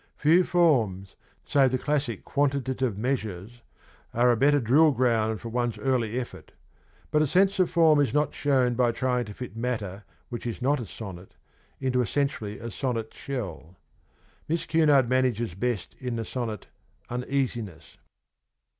[0.17, 1.15] Few forms,
[1.45, 3.61] save the classic quantitive measures,
[4.15, 6.53] are a better drill ground for one's early effort,
[7.11, 10.59] but a sense of form is not shown by trying to fit matter which is
[10.59, 11.35] not a sonnet
[11.79, 13.77] into essentially a sonnet shell.
[14.47, 16.65] Miss Cunard manages best in the sonnet'
[17.11, 17.97] Uneasiness.'